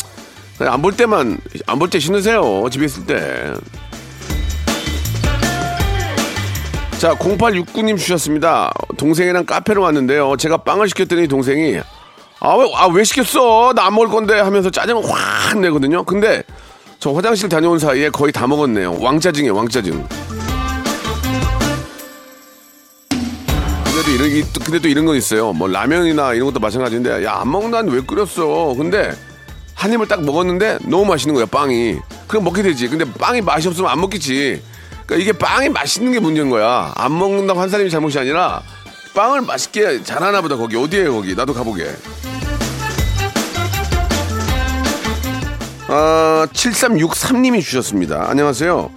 안 0.60 0.82
볼 0.82 0.92
때만 0.96 1.38
안 1.66 1.78
볼 1.78 1.90
때 1.90 1.98
신으세요 1.98 2.66
집에 2.70 2.84
있을 2.86 3.04
때. 3.06 3.52
자, 6.98 7.14
0869님 7.16 7.98
주셨습니다. 7.98 8.72
동생이랑 8.96 9.44
카페로 9.44 9.82
왔는데요. 9.82 10.36
제가 10.38 10.58
빵을 10.58 10.88
시켰더니 10.88 11.28
동생이 11.28 11.80
아, 12.40 12.54
왜, 12.56 12.70
아, 12.74 12.86
왜 12.88 13.04
시켰어? 13.04 13.72
나 13.74 13.84
안 13.86 13.94
먹을 13.94 14.08
건데 14.08 14.38
하면서 14.40 14.70
짜증을 14.70 15.02
확 15.08 15.58
내거든요. 15.58 16.04
근데 16.04 16.42
저 16.98 17.12
화장실 17.12 17.48
다녀온 17.48 17.78
사이에 17.78 18.08
거의 18.10 18.32
다 18.32 18.46
먹었네요. 18.46 18.98
왕짜증이에요, 19.00 19.54
왕짜증. 19.54 20.06
이런, 24.16 24.28
이- 24.30 24.42
또- 24.52 24.60
근데 24.62 24.78
또 24.78 24.86
이런 24.88 25.06
건 25.06 25.16
있어요. 25.16 25.52
뭐 25.52 25.66
라면이나 25.66 26.34
이런 26.34 26.46
것도 26.46 26.60
마찬가지인데, 26.60 27.24
야, 27.24 27.38
안 27.40 27.50
먹는다는데 27.50 27.96
왜 27.96 28.02
끓였어? 28.02 28.74
근데 28.76 29.10
한 29.74 29.92
입을 29.92 30.06
딱 30.06 30.22
먹었는데 30.22 30.78
너무 30.84 31.04
맛있는 31.06 31.34
거야, 31.34 31.46
빵이. 31.46 31.96
그럼 32.28 32.44
먹게 32.44 32.62
되지. 32.62 32.88
근데 32.88 33.04
빵이 33.18 33.40
맛이 33.40 33.66
없으면 33.66 33.90
안 33.90 34.00
먹겠지. 34.00 34.62
그러니까 35.06 35.16
이게 35.22 35.32
빵이 35.36 35.68
맛있는 35.70 36.12
게 36.12 36.20
문제인 36.20 36.48
거야. 36.50 36.92
안 36.96 37.18
먹는다고 37.18 37.60
한 37.60 37.68
사람이 37.70 37.90
잘못이 37.90 38.18
아니라 38.18 38.62
빵을 39.14 39.42
맛있게 39.42 40.02
잘하나 40.02 40.40
보다, 40.42 40.56
거기. 40.56 40.76
어디에요, 40.76 41.14
거기. 41.14 41.34
나도 41.34 41.54
가보게. 41.54 41.86
아, 45.86 46.46
7363님이 46.52 47.62
주셨습니다. 47.62 48.28
안녕하세요. 48.28 48.90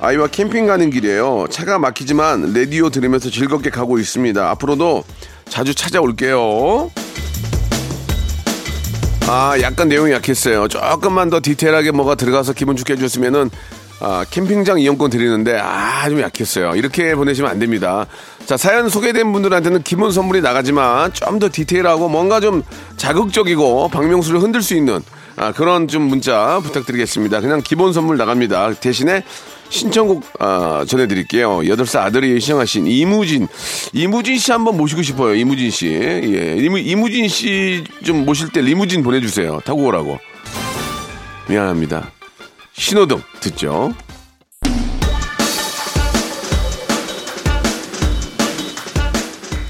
아이와 0.00 0.26
캠핑 0.26 0.66
가는 0.66 0.90
길이에요. 0.90 1.46
차가 1.48 1.78
막히지만 1.78 2.52
라디오 2.52 2.90
들으면서 2.90 3.30
즐겁게 3.30 3.70
가고 3.70 4.00
있습니다. 4.00 4.50
앞으로도 4.50 5.04
자주 5.48 5.74
찾아올게요. 5.74 6.90
아, 9.28 9.54
약간 9.60 9.88
내용이 9.88 10.10
약했어요. 10.10 10.66
조금만 10.66 11.30
더 11.30 11.40
디테일하게 11.40 11.92
뭐가 11.92 12.16
들어가서 12.16 12.54
기분 12.54 12.74
좋게 12.74 12.94
해줬으면은 12.94 13.50
아, 14.04 14.24
캠핑장 14.28 14.80
이용권 14.80 15.10
드리는데 15.10 15.58
아, 15.62 16.08
좀 16.08 16.20
약했어요. 16.20 16.74
이렇게 16.74 17.14
보내시면 17.14 17.50
안 17.50 17.58
됩니다. 17.60 18.06
자, 18.46 18.56
사연 18.56 18.88
소개된 18.88 19.32
분들한테는 19.32 19.84
기본 19.84 20.10
선물이 20.10 20.40
나가지만 20.40 21.12
좀 21.12 21.38
더 21.38 21.48
디테일하고 21.50 22.08
뭔가 22.08 22.40
좀 22.40 22.62
자극적이고 22.96 23.88
박명수를 23.88 24.40
흔들 24.40 24.60
수 24.62 24.74
있는 24.74 25.00
아, 25.36 25.52
그런 25.52 25.86
좀 25.88 26.02
문자 26.02 26.60
부탁드리겠습니다. 26.62 27.40
그냥 27.40 27.62
기본 27.64 27.92
선물 27.92 28.16
나갑니다. 28.16 28.74
대신에 28.74 29.22
신청곡 29.70 30.24
아, 30.40 30.84
전해드릴게요. 30.86 31.66
여덟 31.68 31.86
살 31.86 32.02
아들이 32.02 32.38
시청하신 32.40 32.86
이무진 32.88 33.46
이무진 33.92 34.36
씨 34.38 34.50
한번 34.52 34.76
모시고 34.76 35.02
싶어요. 35.02 35.34
이무진 35.34 35.70
씨 35.70 35.86
예, 35.88 36.56
이무, 36.58 36.78
이무진 36.78 37.28
씨 37.28 37.84
좀 38.04 38.24
모실 38.26 38.50
때 38.50 38.60
리무진 38.60 39.02
보내주세요. 39.04 39.60
타고 39.64 39.84
오라고 39.84 40.18
미안합니다. 41.48 42.10
신호등 42.72 43.22
듣죠. 43.40 43.92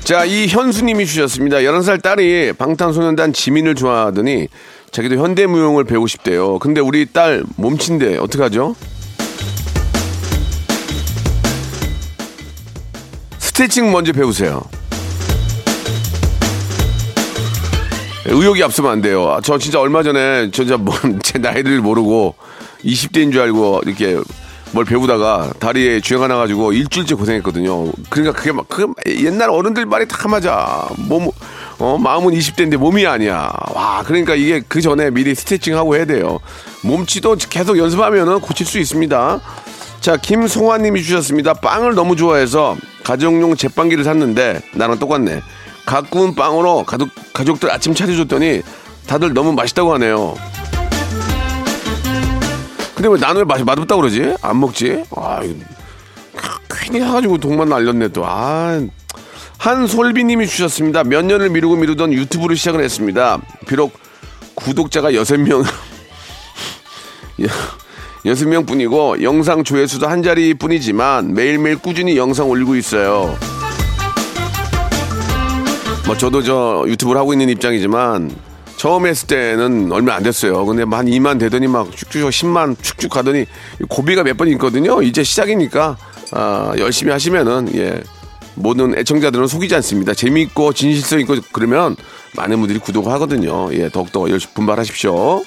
자, 0.04 0.25
이 0.25 0.47
현수님이 0.47 1.06
주셨습니다. 1.06 1.59
11살 1.59 2.02
딸이 2.02 2.54
방탄소년단 2.59 3.32
지민을 3.32 3.75
좋아하더니 3.75 4.49
자기도 4.90 5.16
현대무용을 5.16 5.85
배우고 5.85 6.06
싶대요. 6.06 6.59
근데 6.59 6.80
우리 6.80 7.06
딸 7.06 7.42
몸친데 7.56 8.18
어떡하죠? 8.18 8.75
스트레칭 13.38 13.90
먼저 13.90 14.12
배우세요. 14.12 14.62
의욕이 18.26 18.62
앞서면 18.62 18.92
안 18.92 19.00
돼요. 19.02 19.30
아, 19.30 19.40
저 19.42 19.59
진짜 19.59 19.80
얼마 19.80 20.02
전에 20.02 20.50
저 20.52 20.64
진짜 20.64 20.76
뭐, 20.76 20.94
제 21.23 21.38
나이를 21.38 21.80
모르고 21.80 22.35
20대인 22.85 23.33
줄 23.33 23.43
알고 23.43 23.83
이렇게 23.87 24.19
뭘 24.73 24.85
배우다가 24.87 25.53
다리에 25.59 26.01
쥐가 26.01 26.29
나가지고 26.29 26.73
일주일째 26.73 27.15
고생했거든요. 27.15 27.93
그러니까 28.09 28.37
그게 28.37 28.53
막, 28.53 28.69
그 28.69 28.93
옛날 29.07 29.51
어른들 29.51 29.85
말이 29.87 30.09
다 30.09 30.29
맞아. 30.29 30.89
몸, 30.97 31.31
어, 31.79 31.99
마음은 31.99 32.33
20대인데 32.33 32.79
몸이 32.79 33.07
아니야. 33.07 33.53
와, 33.75 34.03
그러니까 34.05 34.35
이게 34.35 34.62
그 34.67 34.81
전에 34.81 35.11
미리 35.11 35.35
스트레칭 35.35 35.77
하고 35.77 35.95
해야 35.95 36.07
돼요. 36.07 36.41
몸치도 36.85 37.37
계속 37.51 37.77
연습하면은 37.77 38.41
고칠 38.41 38.67
수 38.67 38.79
있습니다. 38.79 39.41
자, 40.01 40.17
김송환님이 40.17 41.03
주셨습니다. 41.03 41.53
빵을 41.55 41.95
너무 41.95 42.17
좋아해서 42.17 42.77
가정용 43.05 43.57
제빵기를 43.57 44.05
샀는데 44.05 44.62
나랑 44.75 44.99
똑같네. 44.99 45.43
각 45.85 46.11
구운 46.11 46.35
빵으로 46.35 46.85
가족, 46.85 47.11
가족들 47.35 47.71
아침 47.71 47.95
차려줬더니 47.95 48.62
다들 49.07 49.35
너무 49.35 49.53
맛있다고 49.53 49.93
하네요. 49.95 50.35
근데 53.02 53.14
왜 53.14 53.18
나는 53.18 53.40
왜 53.40 53.44
맛이 53.44 53.64
맛없다고 53.64 54.00
그러지? 54.00 54.37
안 54.42 54.61
먹지? 54.61 55.02
아, 55.16 55.40
괜히 56.71 57.00
해가지고 57.00 57.38
동만 57.38 57.68
날렸네 57.68 58.11
또. 58.11 58.25
아, 58.25 58.80
한솔비님이 59.59 60.47
주셨습니다. 60.47 61.02
몇 61.02 61.25
년을 61.25 61.50
미루고 61.50 61.75
미루던 61.75 62.12
유튜브를 62.12 62.54
시작을 62.54 62.80
했습니다. 62.80 63.40
비록 63.66 63.92
구독자가 64.54 65.14
여섯 65.14 65.37
명 65.37 65.64
여섯 68.25 68.47
명 68.49 68.64
뿐이고 68.66 69.21
영상 69.25 69.64
조회수도 69.64 70.06
한 70.06 70.23
자리 70.23 70.54
뿐이지만 70.54 71.35
매일매일 71.35 71.78
꾸준히 71.78 72.16
영상 72.16 72.49
올리고 72.49 72.76
있어요. 72.76 73.37
뭐 76.06 76.16
저도 76.16 76.40
저 76.44 76.85
유튜브를 76.87 77.21
하고 77.21 77.32
있는 77.32 77.49
입장이지만 77.49 78.30
처음 78.83 79.07
했을 79.07 79.29
때는 79.29 79.93
얼마 79.93 80.17
안 80.17 80.25
됐어요. 80.25 80.67
근데 80.67 80.83
한 80.83 81.07
2만 81.07 81.39
되더니 81.39 81.69
막 81.69 81.93
쭉쭉 81.95 82.29
10만 82.29 82.75
쭉쭉 82.83 83.12
가더니 83.12 83.47
고비가 83.89 84.25
몇 84.25 84.37
번 84.37 84.49
있거든요. 84.49 85.01
이제 85.03 85.23
시작이니까 85.23 85.97
아, 86.33 86.73
열심히 86.79 87.12
하시면은 87.12 87.69
예. 87.77 88.03
모든 88.57 88.99
애청자들은 88.99 89.47
속이지 89.47 89.73
않습니다. 89.77 90.15
재미있고 90.15 90.73
진실성 90.73 91.21
있고 91.21 91.37
그러면 91.52 91.95
많은 92.35 92.59
분들이 92.59 92.80
구독을 92.80 93.13
하거든요. 93.13 93.73
예, 93.73 93.89
더욱더 93.89 94.28
열심히 94.28 94.52
분발하십시오. 94.54 95.45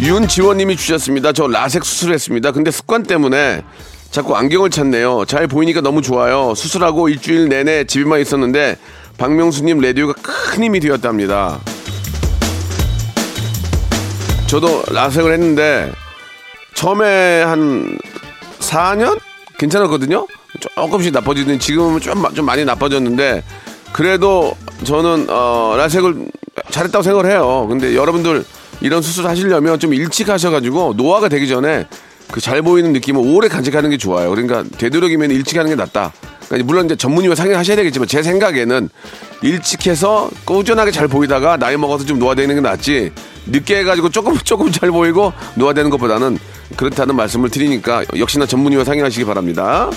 윤지원님이 0.00 0.76
주셨습니다. 0.76 1.32
저 1.34 1.46
라섹 1.46 1.84
수술했습니다. 1.84 2.52
근데 2.52 2.70
습관 2.70 3.02
때문에 3.02 3.62
자꾸 4.10 4.34
안경을 4.34 4.70
찾네요. 4.70 5.26
잘 5.26 5.46
보이니까 5.46 5.82
너무 5.82 6.00
좋아요. 6.00 6.54
수술하고 6.54 7.10
일주일 7.10 7.48
내내 7.50 7.84
집에만 7.84 8.20
있었는데 8.20 8.78
박명수님 9.18 9.80
라디오가 9.80 10.14
큰 10.22 10.64
힘이 10.64 10.80
되었답니다. 10.80 11.60
저도 14.46 14.82
라섹을 14.90 15.32
했는데 15.32 15.92
처음에 16.74 17.42
한 17.42 17.98
4년 18.58 19.18
괜찮았거든요. 19.58 20.26
조금씩 20.60 21.12
나빠지더니 21.12 21.58
지금은 21.58 22.00
좀, 22.00 22.34
좀 22.34 22.44
많이 22.44 22.64
나빠졌는데 22.64 23.42
그래도 23.92 24.56
저는 24.84 25.26
어, 25.30 25.74
라섹을 25.76 26.26
잘했다고 26.70 27.02
생각을 27.02 27.30
해요. 27.30 27.66
근데 27.68 27.94
여러분들 27.94 28.44
이런 28.80 29.00
수술 29.00 29.26
하시려면 29.26 29.78
좀 29.78 29.94
일찍 29.94 30.28
하셔가지고 30.28 30.94
노화가 30.96 31.28
되기 31.28 31.48
전에 31.48 31.86
그 32.32 32.40
잘 32.40 32.62
보이는 32.62 32.92
느낌을 32.92 33.22
오래 33.24 33.46
간직하는 33.46 33.90
게 33.90 33.98
좋아요. 33.98 34.30
그러니까 34.30 34.64
되도록이면 34.78 35.30
일찍 35.30 35.58
하는 35.58 35.70
게 35.70 35.76
낫다. 35.76 36.12
그러니까 36.46 36.66
물론 36.66 36.86
이제 36.86 36.96
전문의와 36.96 37.34
상의하셔야 37.34 37.76
되겠지만 37.76 38.08
제 38.08 38.22
생각에는 38.22 38.88
일찍 39.42 39.86
해서 39.86 40.30
꾸준하게 40.44 40.90
잘 40.90 41.08
보이다가 41.08 41.56
나이 41.56 41.76
먹어서 41.76 42.04
좀 42.04 42.18
노화되는 42.18 42.54
게 42.54 42.60
낫지 42.60 43.12
늦게 43.46 43.78
해가지고 43.80 44.08
조금 44.08 44.36
조금 44.42 44.72
잘 44.72 44.90
보이고 44.90 45.32
노화되는 45.54 45.90
것보다는 45.90 46.38
그렇다는 46.76 47.16
말씀을 47.16 47.50
드리니까 47.50 48.04
역시나 48.16 48.46
전문의와 48.46 48.84
상의하시기 48.84 49.24
바랍니다. 49.26 49.90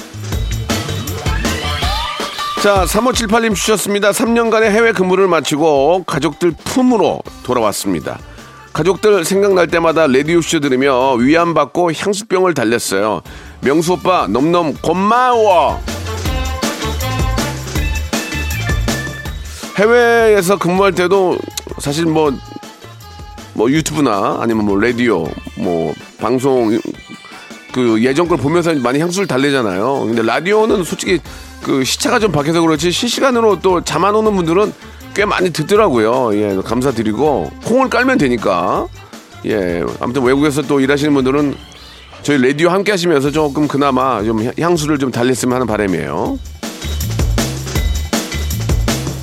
자, 2.61 2.83
3578님 2.85 3.55
주셨습니다. 3.55 4.11
3년간의 4.11 4.71
해외 4.71 4.91
근무를 4.91 5.27
마치고 5.27 6.03
가족들 6.05 6.51
품으로 6.63 7.21
돌아왔습니다. 7.43 8.19
가족들 8.75 9.23
생각날 9.23 9.67
때마다 9.67 10.05
라디오쇼 10.05 10.59
들으며 10.59 11.13
위안받고 11.13 11.93
향수병을 11.93 12.53
달랬어요. 12.53 13.21
명수 13.61 13.93
오빠, 13.93 14.27
넘넘 14.27 14.73
고마워! 14.81 15.79
해외에서 19.77 20.57
근무할 20.57 20.91
때도 20.91 21.37
사실 21.79 22.05
뭐, 22.05 22.33
뭐 23.53 23.71
유튜브나 23.71 24.39
아니면 24.41 24.65
뭐 24.65 24.77
라디오, 24.77 25.25
뭐 25.57 25.93
방송, 26.19 26.77
그 27.71 28.03
예전 28.03 28.27
걸 28.27 28.37
보면서 28.37 28.73
많이 28.75 28.99
향수를 28.99 29.25
달래잖아요. 29.25 30.01
근데 30.01 30.21
라디오는 30.21 30.83
솔직히 30.83 31.21
그 31.63 31.85
시차가 31.85 32.19
좀 32.19 32.33
바뀌어서 32.33 32.59
그렇지 32.59 32.91
실시간으로 32.91 33.61
또 33.61 33.79
잠 33.79 34.03
안 34.03 34.15
오는 34.15 34.35
분들은 34.35 34.73
꽤 35.15 35.23
많이 35.23 35.49
듣더라고요. 35.49 36.35
예, 36.35 36.57
감사드리고 36.57 37.49
콩을 37.63 37.89
깔면 37.89 38.17
되니까. 38.17 38.85
예, 39.45 39.81
아무튼 40.01 40.23
외국에서 40.23 40.61
또 40.61 40.81
일하시는 40.81 41.13
분들은 41.13 41.55
저희 42.21 42.41
라디오 42.41 42.69
함께 42.69 42.91
하시면서 42.91 43.31
조금 43.31 43.67
그나마 43.67 44.21
좀 44.23 44.51
향수를 44.59 44.99
좀 44.99 45.11
달랬으면 45.11 45.55
하는 45.55 45.67
바람이에요. 45.67 46.37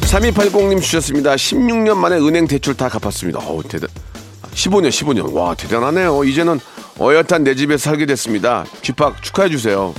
3280님 0.01 0.81
주셨습니다. 0.81 1.35
16년 1.35 1.97
만에 1.97 2.17
은행 2.17 2.47
대출 2.47 2.75
다 2.75 2.89
갚았습니다. 2.89 3.41
어우, 3.41 3.63
대단. 3.65 3.89
15년, 4.55 4.89
15년. 4.89 5.33
와, 5.35 5.55
대단하네요. 5.55 6.25
이제는 6.25 6.59
어엿한 6.99 7.45
내 7.45 7.55
집에 7.55 7.77
살게 7.77 8.07
됐습니다. 8.07 8.65
쥐팍 8.83 9.23
축하해 9.23 9.51
주세요. 9.51 9.95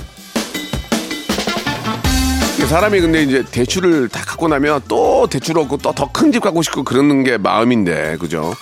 사람이 2.66 3.00
근데 3.00 3.22
이제 3.22 3.44
대출을 3.50 4.08
다 4.08 4.22
갖고 4.24 4.48
나면 4.48 4.80
또 4.88 5.26
대출 5.28 5.58
얻고 5.58 5.76
또 5.78 5.92
더 5.92 6.08
큰 6.12 6.32
집 6.32 6.42
갖고 6.42 6.62
싶고 6.62 6.82
그러는 6.82 7.22
게 7.22 7.36
마음인데, 7.36 8.16
그죠? 8.18 8.54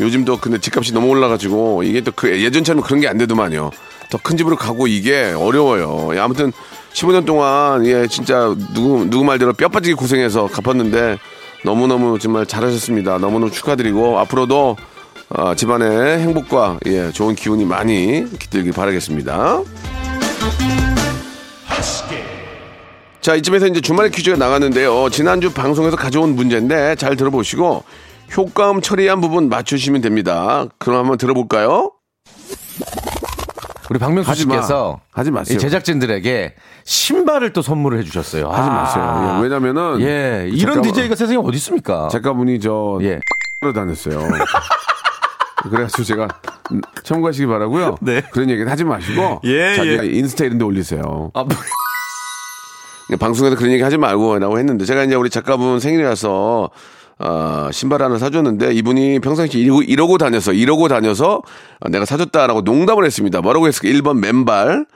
요즘도 0.00 0.38
근데 0.38 0.58
집값이 0.58 0.92
너무 0.92 1.08
올라가지고 1.08 1.82
이게 1.84 2.00
또 2.00 2.10
그 2.12 2.28
예전처럼 2.42 2.82
그런 2.82 3.00
게 3.00 3.08
안 3.08 3.18
되더만요. 3.18 3.70
더 4.10 4.18
큰 4.22 4.36
집으로 4.36 4.56
가고 4.56 4.86
이게 4.86 5.32
어려워요. 5.36 6.14
예, 6.14 6.18
아무튼 6.20 6.52
15년 6.94 7.26
동안 7.26 7.84
예 7.86 8.06
진짜 8.06 8.54
누구 8.74 9.04
누구 9.08 9.24
말대로 9.24 9.52
뼈 9.52 9.68
빠지게 9.68 9.94
고생해서 9.94 10.46
갚았는데 10.48 11.18
너무너무 11.64 12.18
정말 12.18 12.46
잘하셨습니다. 12.46 13.18
너무너무 13.18 13.50
축하드리고 13.50 14.18
앞으로도 14.20 14.76
어, 15.30 15.54
집안의 15.54 16.18
행복과 16.20 16.78
예 16.86 17.10
좋은 17.12 17.34
기운이 17.34 17.64
많이 17.64 18.24
깃들길 18.38 18.72
바라겠습니다. 18.72 19.60
자, 23.24 23.34
이쯤에서 23.36 23.68
이제 23.68 23.80
주말에 23.80 24.10
퀴즈가 24.10 24.36
나갔는데요. 24.36 25.08
지난주 25.08 25.50
방송에서 25.50 25.96
가져온 25.96 26.36
문제인데 26.36 26.94
잘 26.96 27.16
들어보시고 27.16 27.82
효과음 28.36 28.82
처리한 28.82 29.22
부분 29.22 29.48
맞추시면 29.48 30.02
됩니다. 30.02 30.66
그럼 30.78 30.98
한번 31.00 31.16
들어볼까요? 31.16 31.90
우리 33.88 33.98
박명수 33.98 34.30
하지 34.30 34.46
마. 34.46 34.56
씨께서 34.56 35.00
하지 35.10 35.30
마세요. 35.30 35.56
이 35.56 35.58
제작진들에게 35.58 36.54
신발을 36.84 37.54
또 37.54 37.62
선물을 37.62 37.98
해주셨어요. 38.00 38.46
하지 38.50 38.60
아. 38.68 38.72
마세요. 38.74 39.36
예, 39.38 39.42
왜냐면은 39.42 40.00
예, 40.02 40.46
이런 40.52 40.74
작가- 40.74 40.88
DJ가 40.88 41.14
세상에 41.14 41.38
어디 41.42 41.56
있습니까? 41.56 42.08
작가분이 42.08 42.60
저 42.60 42.98
예. 43.00 43.20
로 43.62 43.72
다녔어요. 43.72 44.20
그래가지고 45.70 46.02
제가 46.04 46.28
음, 46.72 46.82
참고하시기 47.02 47.46
바라고요. 47.46 47.96
네. 48.02 48.20
그런 48.32 48.50
얘기는 48.50 48.70
하지 48.70 48.84
마시고 48.84 49.40
예, 49.44 49.76
자기 49.76 49.90
예. 49.90 50.18
인스타 50.18 50.44
이런 50.44 50.58
데 50.58 50.64
올리세요. 50.66 51.30
아, 51.32 51.42
뭐, 51.44 51.48
방송에서 53.18 53.56
그런 53.56 53.72
얘기 53.72 53.82
하지 53.82 53.96
말고 53.96 54.38
라고 54.38 54.58
했는데 54.58 54.84
제가 54.84 55.04
이제 55.04 55.14
우리 55.14 55.30
작가분 55.30 55.80
생일이라서 55.80 56.70
어, 57.18 57.68
신발 57.70 58.02
하나 58.02 58.18
사줬는데 58.18 58.72
이분이 58.74 59.20
평상시 59.20 59.58
이러고, 59.58 59.82
이러고 59.82 60.18
다녀서 60.18 60.52
이러고 60.52 60.88
다녀서 60.88 61.42
어, 61.80 61.88
내가 61.88 62.04
사줬다라고 62.04 62.62
농담을 62.62 63.04
했습니다. 63.04 63.40
뭐라고 63.40 63.68
했을까? 63.68 63.88
1번 63.88 64.18
맨발 64.18 64.86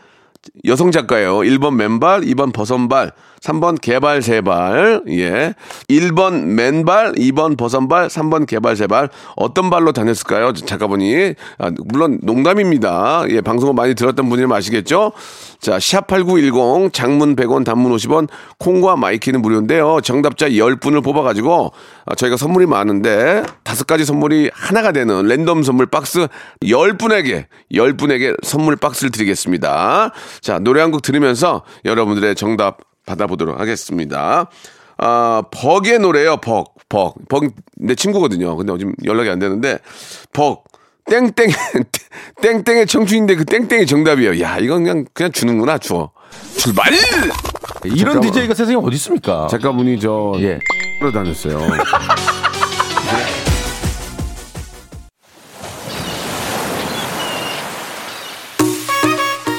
여성 0.64 0.90
작가예요. 0.90 1.38
1번 1.38 1.75
맨발, 1.75 2.23
2번 2.23 2.53
버선발, 2.53 3.12
3번 3.40 3.81
개발 3.81 4.20
세발. 4.22 5.03
예. 5.09 5.55
1번 5.88 6.42
맨발, 6.44 7.12
2번 7.12 7.57
버선발, 7.57 8.09
3번 8.09 8.46
개발 8.46 8.77
세발. 8.77 9.09
어떤 9.37 9.70
발로 9.70 9.92
다녔을까요? 9.92 10.53
작가분이. 10.53 11.35
아, 11.59 11.70
물론 11.85 12.18
농담입니다. 12.22 13.24
예, 13.31 13.40
방송을 13.40 13.74
많이 13.74 13.94
들었던 13.94 14.29
분이면 14.29 14.57
아시겠죠? 14.57 15.12
자, 15.61 15.79
샵8910 15.79 16.92
장문 16.92 17.37
100원, 17.37 17.64
단문 17.64 17.92
50원, 17.96 18.29
콩과 18.59 18.96
마이케이는 18.96 19.40
무료인데요. 19.42 20.01
정답자 20.03 20.48
10분을 20.48 21.03
뽑아 21.03 21.22
가지고 21.22 21.72
아, 22.07 22.14
저희가 22.14 22.37
선물이 22.37 22.66
많은데 22.66 23.42
다섯 23.64 23.87
가지 23.87 24.05
선물이 24.05 24.51
하나가 24.53 24.92
되는 24.92 25.27
랜덤 25.27 25.62
선물 25.62 25.87
박스 25.87 26.27
10분에게 26.62 27.46
10분에게 27.72 28.37
선물 28.44 28.77
박스를 28.77 29.11
드리겠습니다. 29.11 30.12
자, 30.40 30.59
노래 30.59 30.81
한 30.81 30.88
곡 30.88 31.03
들으면서 31.03 31.64
여러분들의 31.85 32.35
정답 32.35 32.79
받아보도록 33.09 33.59
하겠습니다. 33.59 34.49
아, 34.99 35.42
벅의 35.51 35.99
노래요, 36.01 36.37
벅, 36.38 36.75
벅. 36.88 37.14
벅, 37.29 37.44
내 37.77 37.94
친구거든요. 37.94 38.57
근데 38.57 38.77
지금 38.79 38.92
연락이 39.05 39.31
안 39.31 39.38
되는데, 39.38 39.79
벅. 40.33 40.64
땡땡, 41.11 41.33
땡땡의 42.42 42.87
청춘인데 42.87 43.37
그 43.37 43.44
땡땡이 43.47 43.87
정답이에요. 43.87 44.42
야, 44.42 44.59
이건 44.59 44.85
그냥, 44.85 45.07
그냥 45.14 45.33
주는구나, 45.33 45.79
주어. 45.79 46.11
출발! 46.59 46.92
이런 47.85 47.97
잠깐만. 48.14 48.21
DJ가 48.21 48.53
세상에 48.55 48.77
어디 48.77 48.97
있습니까? 48.97 49.47
작가분이 49.51 49.99
저, 50.01 50.35
예. 50.40 50.59
로 51.01 51.11
다녔어요. 51.11 51.61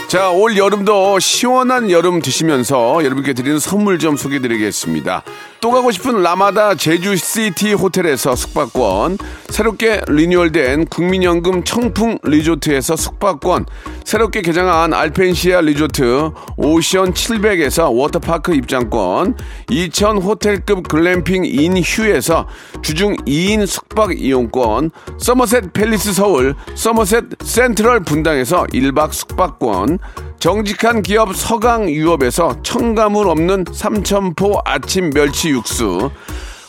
자, 0.10 0.32
올 0.32 0.58
여름도 0.58 1.20
시원한 1.20 1.92
여름 1.92 2.20
드시면서 2.20 3.06
여러분께 3.06 3.34
드리는 3.34 3.60
선물 3.60 4.00
좀 4.00 4.18
소개해 4.18 4.42
드리겠습니다. 4.42 5.22
또 5.62 5.72
가고 5.72 5.92
싶은 5.92 6.24
라마다 6.24 6.74
제주시티 6.76 7.74
호텔에서 7.74 8.36
숙박권, 8.36 9.18
새롭게 9.50 10.02
리뉴얼된 10.08 10.86
국민연금 10.86 11.64
청풍 11.64 12.20
리조트에서 12.24 12.96
숙박권, 12.96 13.66
새롭게 14.06 14.42
개장한 14.42 14.94
알펜시아 14.94 15.60
리조트 15.62 16.32
오션 16.56 17.14
700에서 17.14 17.94
워터파크 17.94 18.54
입장권, 18.56 19.36
2000 19.70 20.18
호텔급 20.18 20.88
글램핑 20.88 21.44
인휴에서 21.46 22.48
주중 22.82 23.18
2인 23.18 23.68
숙박 23.68 24.18
이용권, 24.18 24.92
서머셋 25.18 25.74
팰리스 25.74 26.14
서울, 26.14 26.56
서머셋 26.76 27.26
센트럴 27.44 28.02
분당에서 28.02 28.64
1박 28.68 29.12
숙박권, 29.12 30.00
정직한 30.40 31.02
기업 31.02 31.36
서강유업에서 31.36 32.62
첨가물 32.64 33.28
없는 33.28 33.66
삼천포 33.74 34.62
아침 34.64 35.10
멸치 35.10 35.49
육수, 35.50 36.10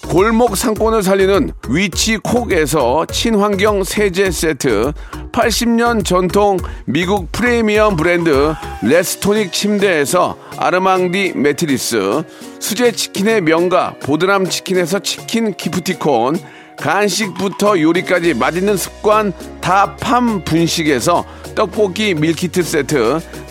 골목 0.08 0.56
상권을 0.56 1.02
살리는 1.02 1.52
위치콕에서 1.68 3.06
친환경 3.06 3.84
세제 3.84 4.30
세트, 4.30 4.92
80년 5.30 6.04
전통 6.04 6.56
미국 6.84 7.30
프리미엄 7.30 7.96
브랜드 7.96 8.54
레스토닉 8.82 9.52
침대에서 9.52 10.36
아르망디 10.56 11.34
매트리스, 11.36 12.24
수제 12.58 12.92
치킨의 12.92 13.42
명가 13.42 13.94
보드람 14.00 14.48
치킨에서 14.48 14.98
치킨 14.98 15.54
기프티콘, 15.54 16.38
간식부터 16.76 17.80
요리까지 17.80 18.34
맛있는 18.34 18.76
습관 18.76 19.32
다팜 19.60 20.44
분식에서 20.44 21.24
떡볶이 21.54 22.14
밀키트 22.14 22.62
세트, 22.62 23.20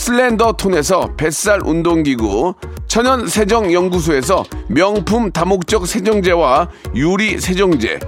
슬렌더 0.00 0.52
톤에서 0.52 1.10
뱃살 1.18 1.60
운동기구, 1.62 2.54
천연 2.88 3.28
세정 3.28 3.70
연구소에서 3.70 4.44
명품 4.68 5.30
다목적 5.30 5.86
세정제와 5.86 6.70
유리 6.94 7.38
세정제, 7.38 8.00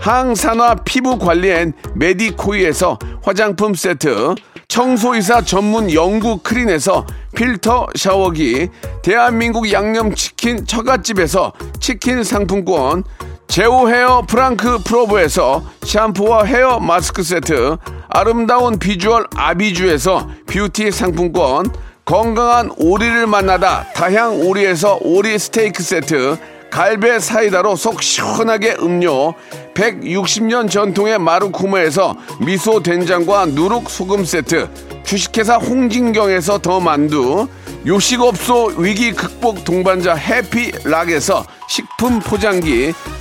항산화 0.00 0.76
피부 0.84 1.18
관리엔 1.18 1.72
메디코이에서 1.96 3.00
화장품 3.24 3.74
세트, 3.74 4.36
청소이사 4.68 5.42
전문 5.42 5.92
영구 5.92 6.38
크린에서 6.44 7.04
필터 7.34 7.88
샤워기, 7.96 8.68
대한민국 9.02 9.72
양념치킨 9.72 10.66
처갓집에서 10.66 11.52
치킨 11.80 12.22
상품권, 12.22 13.02
제오 13.50 13.88
헤어 13.88 14.22
프랑크 14.28 14.78
프로브에서 14.84 15.64
샴푸와 15.82 16.44
헤어 16.44 16.78
마스크 16.78 17.24
세트, 17.24 17.78
아름다운 18.08 18.78
비주얼 18.78 19.26
아비주에서 19.34 20.28
뷰티 20.46 20.92
상품권, 20.92 21.66
건강한 22.04 22.70
오리를 22.76 23.26
만나다 23.26 23.86
다향 23.92 24.40
오리에서 24.40 25.00
오리 25.00 25.36
스테이크 25.36 25.82
세트, 25.82 26.38
갈배 26.70 27.18
사이다로 27.18 27.74
속 27.74 28.04
시원하게 28.04 28.76
음료, 28.82 29.34
160년 29.74 30.70
전통의 30.70 31.18
마루코메에서 31.18 32.16
미소 32.46 32.80
된장과 32.80 33.46
누룩 33.46 33.90
소금 33.90 34.24
세트, 34.24 34.70
주식회사 35.02 35.56
홍진경에서 35.56 36.58
더 36.58 36.78
만두, 36.78 37.48
요식업소 37.84 38.74
위기 38.76 39.10
극복 39.10 39.64
동반자 39.64 40.14
해피락에서 40.14 41.44
식품 41.68 42.20
포장기, 42.20 42.92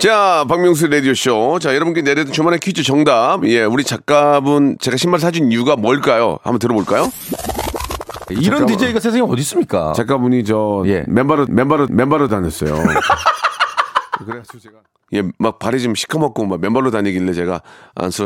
자, 0.00 0.46
박명수 0.48 0.86
라디오쇼. 0.86 1.58
자, 1.60 1.74
여러분께 1.74 2.00
내려둔 2.00 2.32
주말의 2.32 2.58
퀴즈 2.60 2.82
정답. 2.82 3.44
예, 3.44 3.64
우리 3.64 3.84
작가분, 3.84 4.78
제가 4.80 4.96
신발 4.96 5.20
사준 5.20 5.52
이유가 5.52 5.76
뭘까요? 5.76 6.38
한번 6.42 6.58
들어볼까요? 6.58 7.10
이런 8.30 8.44
잠깐만. 8.44 8.66
DJ가 8.78 9.00
세상에 9.00 9.22
어디 9.22 9.42
있습니까? 9.42 9.92
작가분이 9.92 10.44
저, 10.44 10.84
예. 10.86 11.04
맨발로, 11.06 11.46
맨발로, 11.50 11.88
맨발로 11.90 12.28
다녔어요. 12.28 12.72
그래가지고 14.24 14.58
제가. 14.58 14.76
예, 15.12 15.22
막 15.38 15.58
발이 15.58 15.80
좀 15.82 15.94
시커멓고 15.94 16.46
막 16.46 16.60
맨발로 16.60 16.90
다니길래 16.90 17.32
제가 17.32 17.62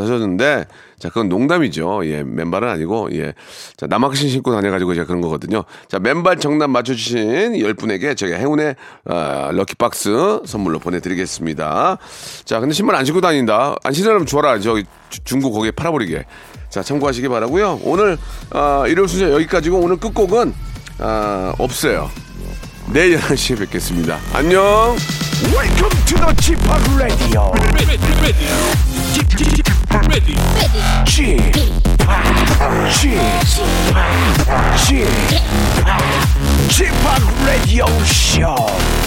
하셨는데, 0.03 0.67
자, 0.99 1.09
그건 1.09 1.29
농담이죠. 1.31 2.03
예, 2.07 2.23
맨발은 2.23 2.69
아니고, 2.69 3.09
예. 3.13 3.33
자, 3.77 3.87
남학신 3.87 4.29
신고 4.29 4.53
다녀가지고 4.53 4.95
제가 4.95 5.07
그런 5.07 5.23
거거든요. 5.23 5.65
자, 5.89 5.99
맨발 5.99 6.39
정답 6.39 6.69
맞춰주신 6.69 7.55
10분에게 7.55 8.17
제가 8.17 8.37
행운의 8.37 8.77
아, 9.07 9.51
럭키 9.53 9.77
박스 9.77 10.41
선물로 10.45 10.79
보내드리겠습니다. 10.79 11.97
자, 12.45 12.61
근데 12.61 12.75
신발 12.75 12.97
안 12.97 13.05
신고 13.07 13.21
다닌다. 13.23 13.77
안 13.83 13.93
신으면 13.93 14.27
줘라. 14.27 14.59
저기 14.61 14.85
주- 15.09 15.25
중고 15.25 15.53
거기에 15.53 15.71
팔아버리게. 15.71 16.25
자, 16.69 16.83
참고하시기 16.83 17.29
바라고요 17.29 17.81
오늘, 17.85 18.19
아, 18.51 18.85
일요일 18.89 19.09
순서 19.09 19.31
여기까지고 19.33 19.79
오늘 19.79 19.97
끝곡은, 19.97 20.53
아, 20.99 21.55
없어요. 21.59 22.11
내일 22.87 23.19
11시에 23.19 23.59
뵙겠습니다. 23.59 24.19
안녕! 24.33 24.97
Welcome 25.53 26.05
to 26.07 26.17
the 26.17 26.35
Chip 26.41 26.61
Radio. 26.97 27.53
Chip, 31.05 31.39
Chip, 34.77 35.09
Chip 36.69 36.95
Radio 37.45 37.87
Show. 38.05 39.04